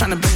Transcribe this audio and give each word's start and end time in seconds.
trying 0.00 0.18
to 0.18 0.29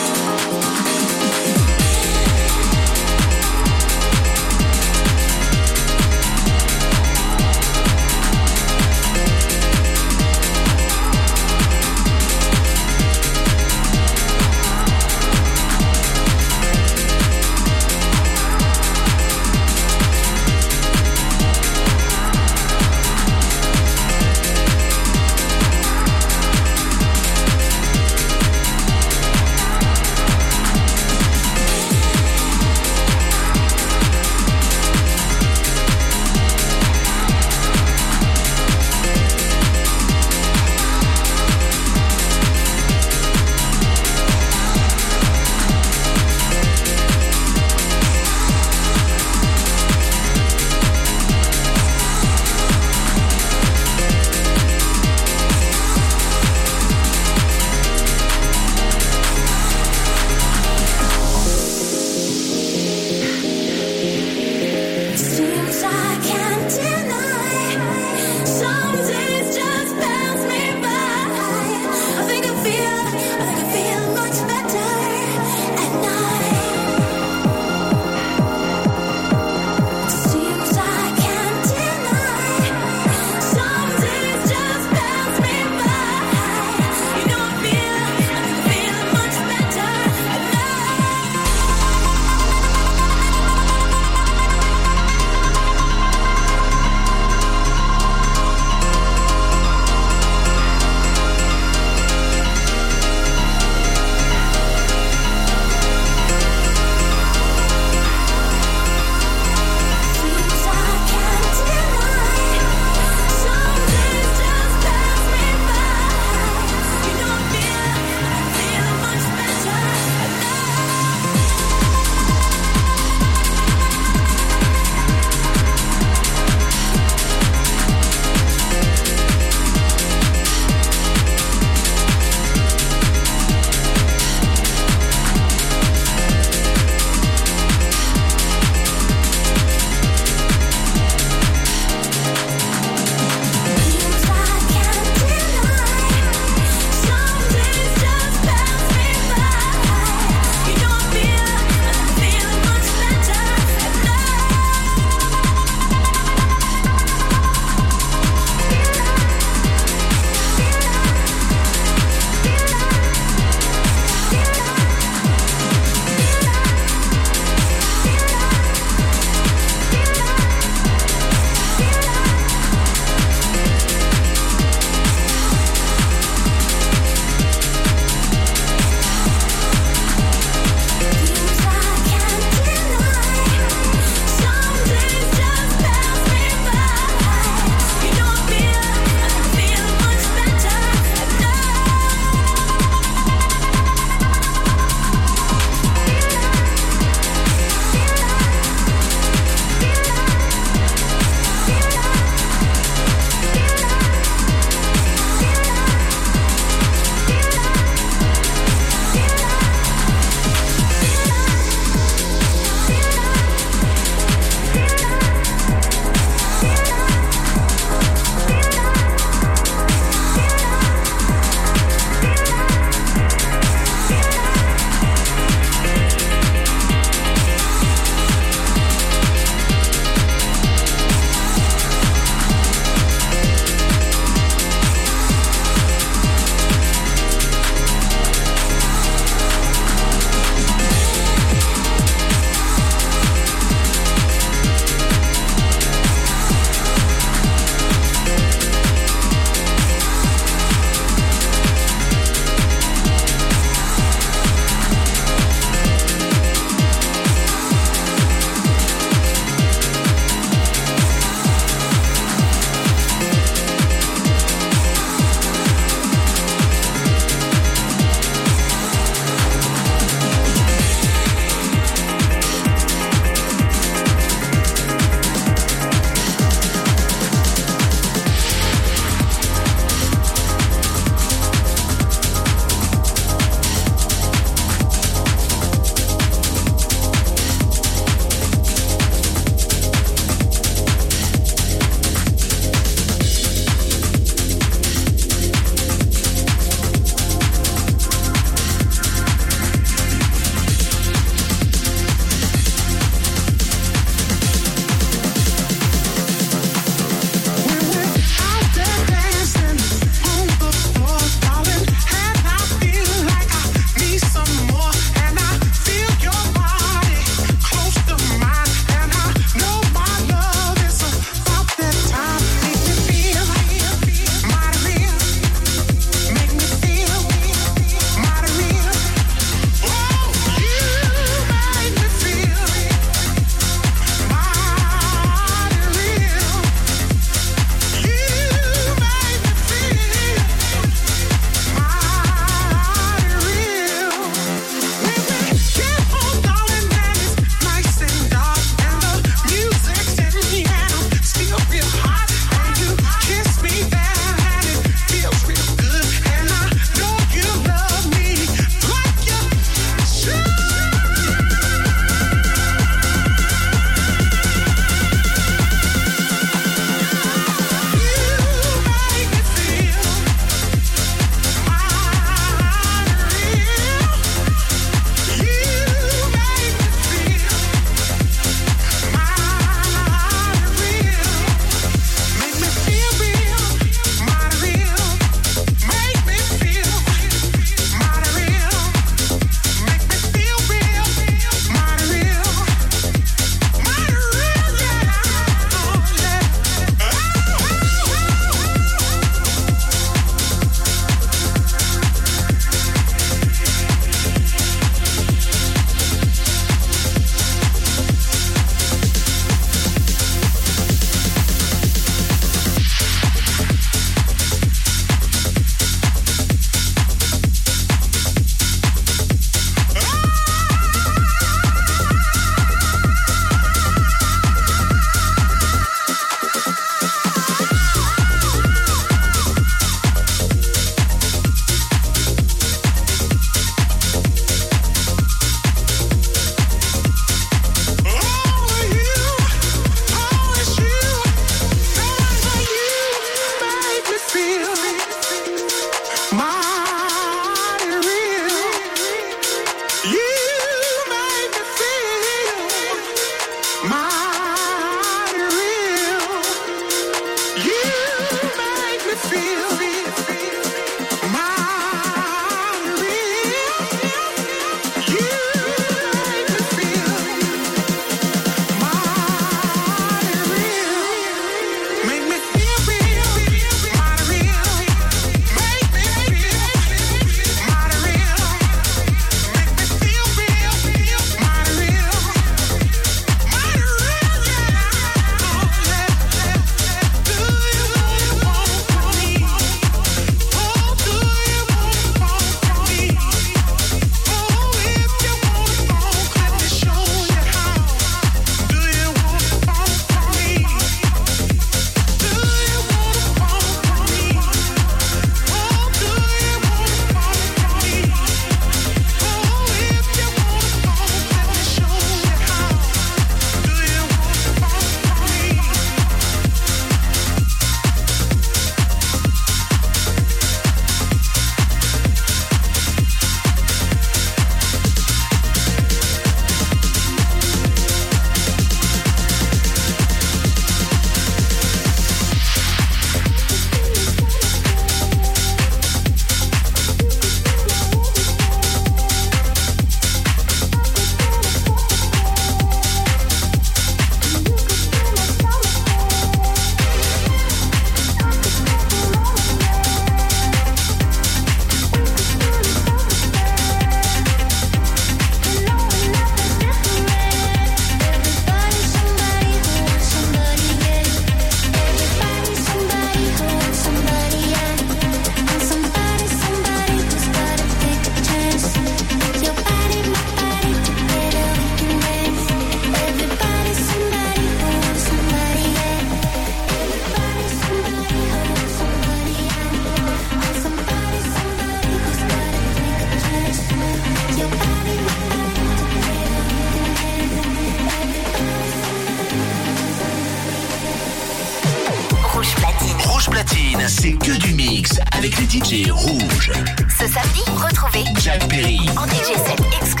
avec 595.21 595.37
les 595.37 595.45
DJ 595.45 595.91
rouges. 595.91 596.51
Ce 596.89 597.05
samedi, 597.05 597.41
retrouvez 597.55 598.03
Jack 598.23 598.47
Perry, 598.47 598.79
en 598.97 599.05
DJ 599.05 599.37
set 599.45 599.61
exclusif 599.79 600.00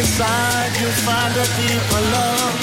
inside 0.00 0.72
you'll 0.80 1.00
find 1.04 1.34
a 1.36 1.46
deeper 1.60 2.02
love. 2.16 2.56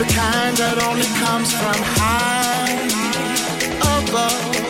The 0.00 0.06
kind 0.12 0.56
that 0.56 0.76
only 0.88 1.10
comes 1.22 1.52
from 1.52 1.78
high 1.98 2.78
above. 4.00 4.67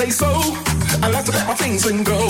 say 0.00 0.10
so. 0.10 0.30
I 1.02 1.10
like 1.10 1.26
to 1.26 1.32
pack 1.32 1.48
my 1.48 1.54
things 1.54 1.84
and 1.84 2.06
go. 2.06 2.29